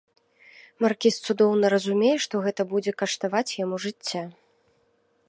Маркіз 0.85 1.15
цудоўна 1.27 1.65
разумее, 1.75 2.15
што 2.27 2.35
гэта 2.45 2.61
будзе 2.71 2.91
каштаваць 3.03 3.51
яму 3.63 3.75
жыцця. 3.85 4.23